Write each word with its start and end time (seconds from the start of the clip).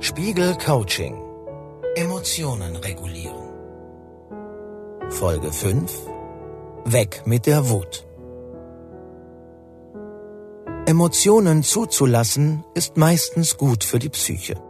Spiegel 0.00 0.54
Coaching 0.58 1.16
Emotionen 1.94 2.76
regulieren 2.76 3.48
Folge 5.08 5.50
5 5.50 5.90
Weg 6.84 7.22
mit 7.26 7.46
der 7.46 7.70
Wut 7.70 8.06
Emotionen 10.84 11.62
zuzulassen 11.62 12.64
ist 12.74 12.98
meistens 12.98 13.56
gut 13.56 13.82
für 13.82 13.98
die 13.98 14.10
Psyche. 14.10 14.60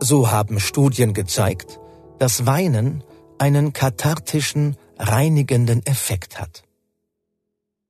So 0.00 0.30
haben 0.30 0.60
Studien 0.60 1.14
gezeigt, 1.14 1.80
dass 2.18 2.44
Weinen 2.44 3.02
einen 3.38 3.72
kathartischen, 3.72 4.76
reinigenden 4.98 5.84
Effekt 5.86 6.38
hat. 6.38 6.62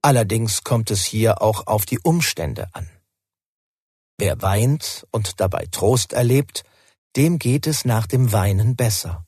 Allerdings 0.01 0.63
kommt 0.63 0.93
es 0.93 1.03
hier 1.05 1.43
auch 1.43 1.67
auf 1.67 1.87
die 1.87 1.99
Umstände 1.99 2.69
an. 2.73 2.89
Wer 4.19 4.41
weint 4.41 5.07
und 5.11 5.41
dabei 5.41 5.67
Trost 5.71 6.13
erlebt, 6.13 6.63
dem 7.17 7.39
geht 7.39 7.67
es 7.67 7.85
nach 7.85 8.07
dem 8.07 8.33
Weinen 8.33 8.77
besser. 8.77 9.27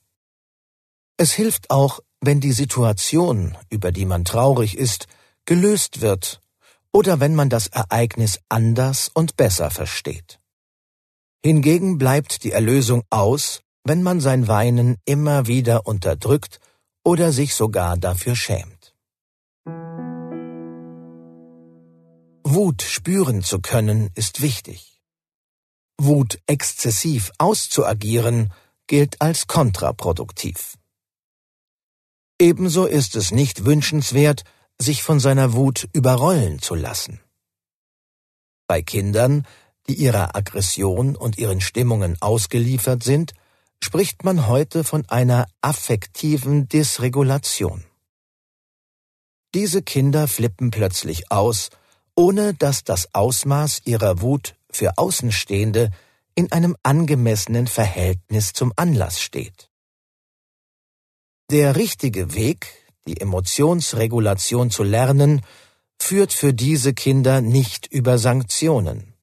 Es 1.19 1.33
hilft 1.33 1.71
auch, 1.71 2.01
wenn 2.21 2.41
die 2.41 2.53
Situation, 2.53 3.57
über 3.71 3.93
die 3.93 4.07
man 4.07 4.25
traurig 4.25 4.77
ist, 4.77 5.07
gelöst 5.45 6.01
wird 6.01 6.41
oder 6.93 7.21
wenn 7.21 7.35
man 7.35 7.51
das 7.51 7.67
Ereignis 7.67 8.41
anders 8.49 9.11
und 9.13 9.37
besser 9.37 9.71
versteht. 9.71 10.41
Hingegen 11.45 11.99
bleibt 11.99 12.45
die 12.45 12.53
Erlösung 12.53 13.03
aus, 13.11 13.63
wenn 13.85 14.03
man 14.03 14.21
sein 14.21 14.49
Weinen 14.49 14.97
immer 15.05 15.47
wieder 15.47 15.87
unterdrückt 15.87 16.61
oder 17.05 17.33
sich 17.33 17.55
sogar 17.55 17.97
dafür 17.97 18.37
schämt. 18.37 18.78
Wut 22.59 22.83
spüren 22.83 23.45
zu 23.45 23.61
können 23.61 24.11
ist 24.17 24.43
wichtig. 24.43 25.01
Wut 25.97 26.41
exzessiv 26.49 27.31
auszuagieren 27.39 28.53
gilt 28.89 29.23
als 29.23 29.47
kontraproduktiv. 29.47 30.77
Ebenso 32.41 32.87
ist 32.87 33.15
es 33.15 33.31
nicht 33.31 33.65
wünschenswert, 33.65 34.43
sich 34.77 35.05
von 35.05 35.21
seiner 35.21 35.53
Wut 35.53 35.89
überrollen 35.93 36.61
zu 36.61 36.75
lassen. 36.75 37.21
Bei 38.67 38.83
Kindern, 38.83 39.47
die 39.87 39.95
ihrer 39.95 40.35
Aggression 40.35 41.15
und 41.15 41.39
ihren 41.39 41.61
Stimmungen 41.61 42.21
ausgeliefert 42.21 43.05
sind, 43.05 43.35
spricht 43.81 44.25
man 44.25 44.49
heute 44.49 44.83
von 44.83 45.09
einer 45.09 45.47
affektiven 45.61 46.69
Dysregulation. 46.69 47.85
Diese 49.55 49.81
Kinder 49.81 50.27
flippen 50.27 50.73
plötzlich 50.73 51.31
aus, 51.31 51.71
ohne 52.19 52.53
dass 52.53 52.83
das 52.83 53.15
Ausmaß 53.15 53.83
ihrer 53.85 54.21
Wut 54.21 54.57
für 54.73 54.99
Außenstehende 54.99 55.93
in 56.35 56.51
einem 56.51 56.77
angemessenen 56.83 57.69
Verhältnis 57.69 58.53
zum 58.53 58.73
Anlass 58.75 59.21
steht. 59.21 59.71
Der 61.49 61.77
richtige 61.77 62.35
Weg, 62.35 62.67
die 63.07 63.21
Emotionsregulation 63.21 64.73
zu 64.73 64.83
lernen, 64.83 65.43
führt 66.01 66.33
für 66.33 66.53
diese 66.53 66.93
Kinder 66.93 67.41
nicht 67.41 67.87
über 67.87 68.19
Sanktionen. 68.19 69.15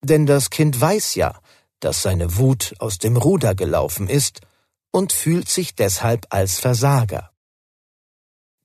Denn 0.00 0.24
das 0.24 0.50
Kind 0.50 0.80
weiß 0.80 1.16
ja, 1.16 1.40
dass 1.80 2.02
seine 2.02 2.36
Wut 2.36 2.76
aus 2.78 2.98
dem 2.98 3.16
Ruder 3.16 3.56
gelaufen 3.56 4.08
ist 4.08 4.40
und 4.92 5.12
fühlt 5.12 5.48
sich 5.48 5.74
deshalb 5.74 6.28
als 6.30 6.60
Versager. 6.60 7.33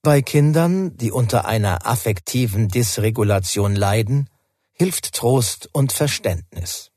Bei 0.02 0.22
Kindern, 0.22 0.96
die 0.96 1.10
unter 1.10 1.44
einer 1.44 1.86
affektiven 1.86 2.68
Dysregulation 2.68 3.76
leiden, 3.76 4.30
hilft 4.72 5.12
Trost 5.12 5.68
und 5.72 5.92
Verständnis. 5.92 6.90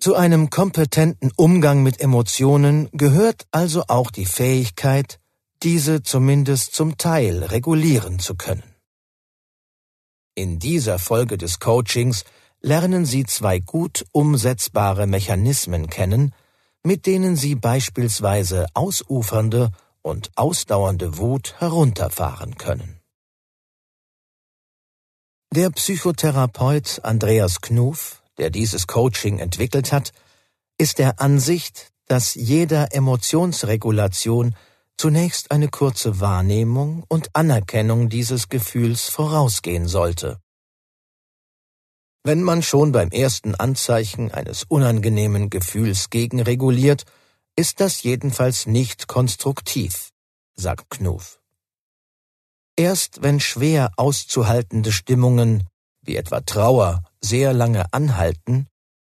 Zu 0.00 0.16
einem 0.16 0.50
kompetenten 0.50 1.30
Umgang 1.36 1.84
mit 1.84 2.00
Emotionen 2.00 2.88
gehört 2.90 3.46
also 3.52 3.84
auch 3.86 4.10
die 4.10 4.26
Fähigkeit, 4.26 5.20
diese 5.62 6.02
zumindest 6.02 6.74
zum 6.74 6.98
Teil 6.98 7.44
regulieren 7.44 8.18
zu 8.18 8.34
können. 8.34 8.74
In 10.34 10.58
dieser 10.58 10.98
Folge 10.98 11.38
des 11.38 11.60
Coachings 11.60 12.24
lernen 12.62 13.04
Sie 13.04 13.22
zwei 13.26 13.60
gut 13.60 14.06
umsetzbare 14.10 15.06
Mechanismen 15.06 15.88
kennen, 15.88 16.34
mit 16.84 17.06
denen 17.06 17.36
Sie 17.36 17.54
beispielsweise 17.54 18.66
ausufernde 18.74 19.70
und 20.02 20.30
ausdauernde 20.36 21.18
Wut 21.18 21.54
herunterfahren 21.58 22.56
können. 22.56 23.00
Der 25.54 25.70
Psychotherapeut 25.70 27.00
Andreas 27.04 27.60
Knuf, 27.60 28.22
der 28.38 28.50
dieses 28.50 28.86
Coaching 28.86 29.38
entwickelt 29.38 29.92
hat, 29.92 30.12
ist 30.78 30.98
der 30.98 31.20
Ansicht, 31.20 31.92
dass 32.06 32.34
jeder 32.34 32.94
Emotionsregulation 32.94 34.56
zunächst 34.96 35.50
eine 35.50 35.68
kurze 35.68 36.20
Wahrnehmung 36.20 37.04
und 37.08 37.28
Anerkennung 37.34 38.08
dieses 38.08 38.48
Gefühls 38.48 39.08
vorausgehen 39.08 39.86
sollte. 39.88 40.38
Wenn 42.24 42.42
man 42.42 42.62
schon 42.62 42.92
beim 42.92 43.10
ersten 43.10 43.56
Anzeichen 43.56 44.30
eines 44.30 44.62
unangenehmen 44.62 45.50
Gefühls 45.50 46.08
gegenreguliert, 46.08 47.04
ist 47.56 47.80
das 47.80 48.04
jedenfalls 48.04 48.66
nicht 48.66 49.08
konstruktiv, 49.08 50.10
sagt 50.54 50.88
Knuf. 50.90 51.40
Erst 52.76 53.22
wenn 53.22 53.40
schwer 53.40 53.90
auszuhaltende 53.96 54.92
Stimmungen, 54.92 55.66
wie 56.00 56.16
etwa 56.16 56.40
Trauer, 56.40 57.02
sehr 57.20 57.52
lange 57.52 57.92
anhalten, 57.92 58.68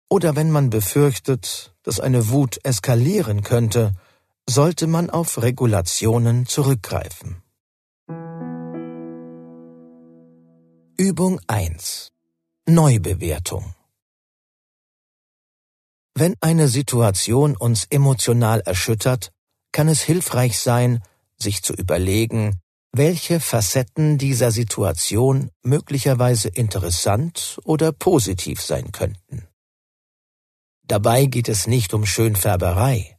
oder 0.08 0.34
wenn 0.34 0.50
man 0.50 0.70
befürchtet, 0.70 1.74
dass 1.82 2.00
eine 2.00 2.30
Wut 2.30 2.60
eskalieren 2.64 3.42
könnte, 3.42 3.92
sollte 4.48 4.86
man 4.86 5.10
auf 5.10 5.40
Regulationen 5.42 6.46
zurückgreifen. 6.46 7.42
Übung 10.96 11.40
1 11.46 12.11
Neubewertung 12.68 13.74
Wenn 16.14 16.36
eine 16.40 16.68
Situation 16.68 17.56
uns 17.56 17.86
emotional 17.90 18.60
erschüttert, 18.60 19.32
kann 19.72 19.88
es 19.88 20.00
hilfreich 20.00 20.60
sein, 20.60 21.02
sich 21.36 21.64
zu 21.64 21.74
überlegen, 21.74 22.60
welche 22.92 23.40
Facetten 23.40 24.16
dieser 24.16 24.52
Situation 24.52 25.50
möglicherweise 25.64 26.50
interessant 26.50 27.58
oder 27.64 27.90
positiv 27.90 28.62
sein 28.62 28.92
könnten. 28.92 29.48
Dabei 30.84 31.24
geht 31.26 31.48
es 31.48 31.66
nicht 31.66 31.92
um 31.94 32.06
Schönfärberei, 32.06 33.18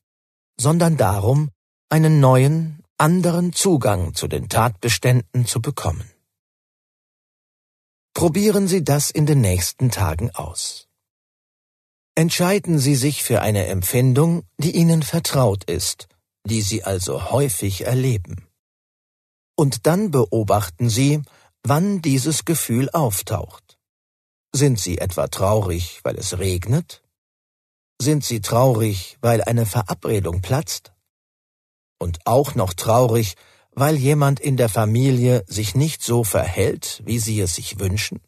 sondern 0.58 0.96
darum, 0.96 1.50
einen 1.90 2.22
neuen, 2.22 2.82
anderen 2.98 3.52
Zugang 3.52 4.14
zu 4.14 4.30
den 4.30 4.48
Tatbeständen 4.48 5.46
zu 5.46 5.62
bekommen. 5.62 6.12
Probieren 8.13 8.68
Sie 8.68 8.84
das 8.84 9.09
in 9.09 9.25
den 9.25 9.41
nächsten 9.41 9.90
Tagen 9.90 10.29
aus. 10.31 10.88
Entscheiden 12.16 12.78
Sie 12.78 12.94
sich 12.94 13.24
für 13.24 13.41
eine 13.41 13.66
Empfindung, 13.66 14.44
die 14.59 14.75
Ihnen 14.75 15.01
vertraut 15.01 15.63
ist, 15.63 16.07
die 16.46 16.62
Sie 16.62 16.84
also 16.84 17.31
häufig 17.31 17.88
erleben. 17.88 18.47
Und 19.56 19.88
dann 19.88 20.12
beobachten 20.12 20.90
Sie, 20.90 21.23
wann 21.63 22.03
dieses 22.03 22.46
Gefühl 22.46 22.90
auftaucht. 22.91 23.79
Sind 24.53 24.79
Sie 24.79 25.00
etwa 25.00 25.28
traurig, 25.28 26.02
weil 26.03 26.16
es 26.16 26.38
regnet? 26.38 27.03
Sind 28.00 28.23
Sie 28.23 28.41
traurig, 28.41 29.18
weil 29.22 29.41
eine 29.41 29.66
Verabredung 29.66 30.41
platzt? 30.41 30.94
Und 31.97 32.19
auch 32.25 32.53
noch 32.53 32.73
traurig, 32.73 33.35
weil 33.75 33.95
jemand 33.95 34.39
in 34.39 34.57
der 34.57 34.69
Familie 34.69 35.44
sich 35.47 35.75
nicht 35.75 36.03
so 36.03 36.23
verhält, 36.23 37.01
wie 37.06 37.19
Sie 37.19 37.39
es 37.39 37.56
sich 37.56 37.79
wünschen? 37.79 38.22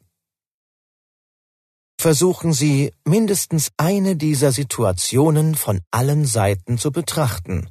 Versuchen 2.00 2.54
Sie, 2.54 2.92
mindestens 3.06 3.72
eine 3.78 4.16
dieser 4.16 4.52
Situationen 4.52 5.56
von 5.56 5.82
allen 5.92 6.26
Seiten 6.26 6.78
zu 6.78 6.92
betrachten 6.92 7.70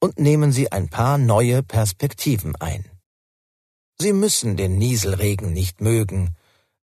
und 0.00 0.18
nehmen 0.18 0.52
Sie 0.52 0.72
ein 0.72 0.88
paar 0.88 1.16
neue 1.16 1.62
Perspektiven 1.62 2.56
ein. 2.56 2.84
Sie 4.00 4.12
müssen 4.12 4.56
den 4.56 4.78
Nieselregen 4.78 5.52
nicht 5.52 5.80
mögen, 5.80 6.34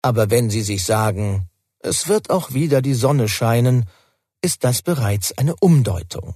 aber 0.01 0.29
wenn 0.29 0.49
Sie 0.49 0.61
sich 0.61 0.83
sagen, 0.83 1.47
es 1.79 2.07
wird 2.07 2.29
auch 2.29 2.53
wieder 2.53 2.81
die 2.81 2.95
Sonne 2.95 3.29
scheinen, 3.29 3.85
ist 4.41 4.63
das 4.63 4.81
bereits 4.81 5.37
eine 5.37 5.55
Umdeutung. 5.57 6.35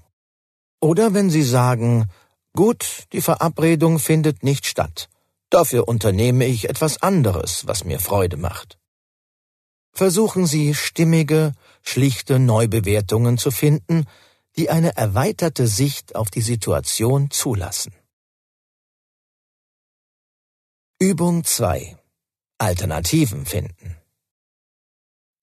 Oder 0.80 1.14
wenn 1.14 1.30
Sie 1.30 1.44
sagen, 1.44 2.10
Gut, 2.58 3.06
die 3.14 3.22
Verabredung 3.22 4.00
findet 4.00 4.42
nicht 4.42 4.66
statt. 4.66 5.10
Dafür 5.52 5.88
unternehme 5.88 6.46
ich 6.46 6.68
etwas 6.68 7.04
anderes, 7.04 7.68
was 7.68 7.84
mir 7.84 8.00
Freude 8.00 8.36
macht. 8.36 8.80
Versuchen 9.94 10.48
Sie 10.48 10.74
stimmige, 10.74 11.54
schlichte 11.84 12.40
Neubewertungen 12.40 13.38
zu 13.38 13.52
finden, 13.52 14.06
die 14.56 14.72
eine 14.72 14.98
erweiterte 14.98 15.68
Sicht 15.68 16.16
auf 16.16 16.32
die 16.32 16.42
Situation 16.42 17.30
zulassen. 17.30 17.94
Übung 20.98 21.44
2 21.44 21.96
Alternativen 22.58 23.46
finden. 23.46 23.98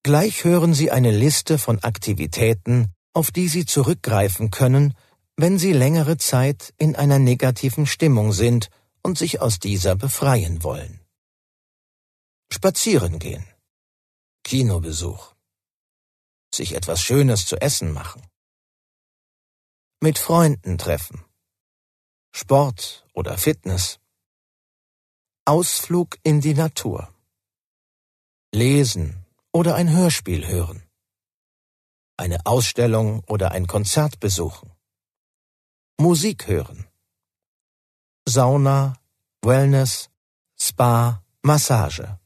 Gleich 0.02 0.43
hören 0.43 0.75
Sie 0.75 0.90
eine 0.90 1.12
Liste 1.12 1.58
von 1.58 1.78
Aktivitäten, 1.78 2.93
auf 3.12 3.31
die 3.31 3.46
Sie 3.46 3.66
zurückgreifen 3.66 4.50
können, 4.50 4.94
wenn 5.37 5.59
Sie 5.59 5.73
längere 5.73 6.17
Zeit 6.17 6.73
in 6.79 6.95
einer 6.95 7.19
negativen 7.19 7.87
Stimmung 7.87 8.33
sind 8.33 8.71
und 9.03 9.19
sich 9.19 9.41
aus 9.41 9.59
dieser 9.59 9.97
befreien 9.97 10.63
wollen. 10.63 11.01
Spazieren 12.53 13.19
gehen. 13.19 13.45
Kinobesuch. 14.45 15.35
Sich 16.55 16.75
etwas 16.75 17.01
Schönes 17.01 17.47
zu 17.47 17.57
essen 17.57 17.93
machen. 17.93 18.23
Mit 20.01 20.19
Freunden 20.19 20.79
treffen. 20.79 21.25
Sport 22.33 23.07
oder 23.13 23.37
Fitness. 23.39 23.99
Ausflug 25.45 26.17
in 26.23 26.41
die 26.41 26.55
Natur. 26.55 27.13
Lesen 28.53 29.27
oder 29.53 29.75
ein 29.75 29.91
Hörspiel 29.91 30.47
hören. 30.47 30.83
Eine 32.17 32.47
Ausstellung 32.47 33.25
oder 33.25 33.51
ein 33.51 33.67
Konzert 33.67 34.21
besuchen. 34.21 34.74
Musik 36.00 36.49
hören. 36.49 36.87
Sauna, 38.29 38.96
Wellness, 39.43 40.11
Spa, 40.58 41.23
Massage. 41.43 42.19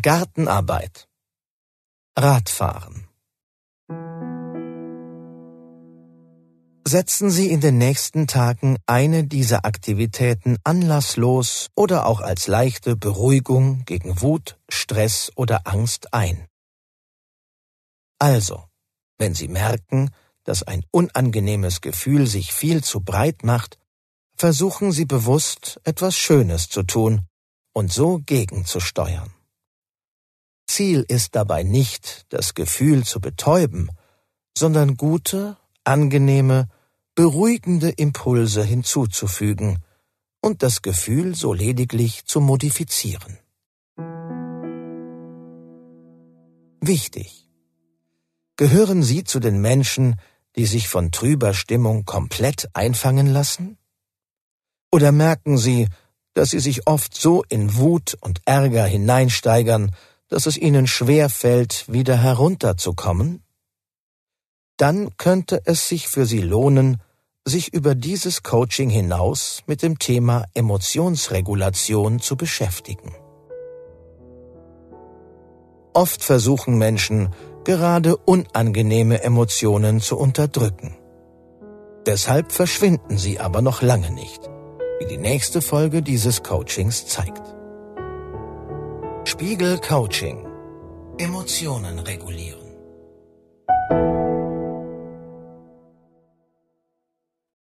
Gartenarbeit. 0.00 1.06
Radfahren. 2.18 3.08
Setzen 6.88 7.30
Sie 7.30 7.50
in 7.50 7.60
den 7.60 7.76
nächsten 7.76 8.26
Tagen 8.26 8.78
eine 8.86 9.24
dieser 9.24 9.64
Aktivitäten 9.66 10.56
anlasslos 10.64 11.68
oder 11.74 12.06
auch 12.06 12.20
als 12.20 12.46
leichte 12.46 12.96
Beruhigung 12.96 13.84
gegen 13.84 14.20
Wut, 14.22 14.58
Stress 14.70 15.30
oder 15.36 15.66
Angst 15.66 16.14
ein. 16.14 16.48
Also, 18.18 18.64
wenn 19.18 19.34
Sie 19.34 19.48
merken, 19.48 20.10
dass 20.44 20.62
ein 20.62 20.84
unangenehmes 20.90 21.80
Gefühl 21.80 22.26
sich 22.26 22.52
viel 22.52 22.82
zu 22.82 23.00
breit 23.00 23.44
macht, 23.44 23.78
versuchen 24.36 24.92
Sie 24.92 25.04
bewusst 25.04 25.80
etwas 25.84 26.16
Schönes 26.16 26.68
zu 26.68 26.82
tun 26.82 27.22
und 27.72 27.92
so 27.92 28.18
gegenzusteuern. 28.18 29.32
Ziel 30.66 31.04
ist 31.06 31.34
dabei 31.34 31.62
nicht, 31.62 32.26
das 32.30 32.54
Gefühl 32.54 33.04
zu 33.04 33.20
betäuben, 33.20 33.90
sondern 34.56 34.96
gute, 34.96 35.56
angenehme, 35.84 36.68
beruhigende 37.14 37.90
Impulse 37.90 38.64
hinzuzufügen 38.64 39.84
und 40.40 40.62
das 40.62 40.82
Gefühl 40.82 41.34
so 41.34 41.52
lediglich 41.52 42.24
zu 42.24 42.40
modifizieren. 42.40 43.38
Wichtig. 46.80 47.48
Gehören 48.56 49.02
Sie 49.02 49.24
zu 49.24 49.40
den 49.40 49.60
Menschen, 49.60 50.16
die 50.56 50.66
sich 50.66 50.88
von 50.88 51.12
trüber 51.12 51.54
Stimmung 51.54 52.04
komplett 52.04 52.68
einfangen 52.74 53.26
lassen? 53.26 53.78
Oder 54.90 55.12
merken 55.12 55.58
Sie, 55.58 55.88
dass 56.34 56.50
Sie 56.50 56.60
sich 56.60 56.86
oft 56.86 57.14
so 57.14 57.42
in 57.48 57.76
Wut 57.76 58.16
und 58.20 58.40
Ärger 58.44 58.84
hineinsteigern, 58.84 59.94
dass 60.28 60.46
es 60.46 60.56
Ihnen 60.56 60.86
schwer 60.86 61.28
fällt, 61.28 61.84
wieder 61.92 62.16
herunterzukommen? 62.16 63.42
dann 64.82 65.16
könnte 65.16 65.62
es 65.64 65.86
sich 65.86 66.08
für 66.08 66.26
Sie 66.26 66.40
lohnen, 66.40 67.00
sich 67.44 67.72
über 67.72 67.94
dieses 67.94 68.42
Coaching 68.42 68.90
hinaus 68.90 69.62
mit 69.68 69.80
dem 69.80 70.00
Thema 70.00 70.44
Emotionsregulation 70.54 72.18
zu 72.18 72.36
beschäftigen. 72.36 73.14
Oft 75.92 76.24
versuchen 76.24 76.78
Menschen, 76.78 77.28
gerade 77.64 78.16
unangenehme 78.16 79.22
Emotionen 79.22 80.00
zu 80.00 80.16
unterdrücken. 80.16 80.96
Deshalb 82.06 82.52
verschwinden 82.52 83.16
sie 83.18 83.38
aber 83.38 83.62
noch 83.62 83.82
lange 83.82 84.10
nicht, 84.10 84.50
wie 84.98 85.06
die 85.06 85.18
nächste 85.18 85.62
Folge 85.62 86.02
dieses 86.02 86.42
Coachings 86.42 87.06
zeigt. 87.06 87.42
Spiegel 89.24 89.78
Coaching 89.78 90.46
Emotionen 91.18 91.98
regulieren 92.00 92.61